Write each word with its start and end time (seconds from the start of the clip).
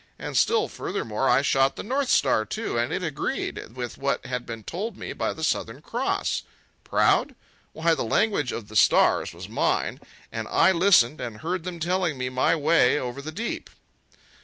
And 0.17 0.35
still 0.35 0.67
furthermore, 0.67 1.29
I 1.29 1.43
shot 1.43 1.75
the 1.75 1.83
North 1.83 2.09
Star, 2.09 2.43
too, 2.43 2.75
and 2.75 2.91
it 2.91 3.03
agreed 3.03 3.75
with 3.75 3.99
what 3.99 4.25
had 4.25 4.47
been 4.47 4.63
told 4.63 4.97
me 4.97 5.13
by 5.13 5.31
the 5.31 5.43
Southern 5.43 5.79
Cross. 5.79 6.41
Proud? 6.83 7.35
Why, 7.73 7.93
the 7.93 8.03
language 8.03 8.51
of 8.51 8.67
the 8.67 8.75
stars 8.75 9.31
was 9.31 9.47
mine, 9.47 9.99
and 10.31 10.47
I 10.47 10.71
listened 10.71 11.21
and 11.21 11.41
heard 11.41 11.65
them 11.65 11.79
telling 11.79 12.17
me 12.17 12.29
my 12.29 12.55
way 12.55 12.97
over 12.97 13.21
the 13.21 13.31
deep. 13.31 13.69